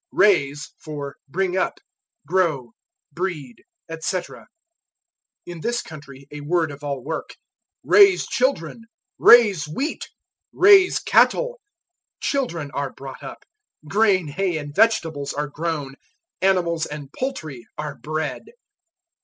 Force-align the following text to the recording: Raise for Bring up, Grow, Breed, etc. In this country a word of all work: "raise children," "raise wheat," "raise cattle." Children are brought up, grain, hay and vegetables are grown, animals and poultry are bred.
Raise 0.13 0.73
for 0.79 1.17
Bring 1.29 1.55
up, 1.55 1.77
Grow, 2.25 2.73
Breed, 3.11 3.63
etc. 3.87 4.47
In 5.45 5.61
this 5.61 5.83
country 5.83 6.25
a 6.31 6.41
word 6.41 6.71
of 6.71 6.83
all 6.83 7.03
work: 7.03 7.35
"raise 7.83 8.25
children," 8.25 8.85
"raise 9.19 9.67
wheat," 9.67 10.09
"raise 10.51 10.97
cattle." 10.97 11.61
Children 12.19 12.71
are 12.71 12.91
brought 12.91 13.21
up, 13.21 13.45
grain, 13.87 14.27
hay 14.29 14.57
and 14.57 14.73
vegetables 14.73 15.33
are 15.33 15.47
grown, 15.47 15.93
animals 16.41 16.87
and 16.87 17.13
poultry 17.13 17.67
are 17.77 17.93
bred. 17.93 18.45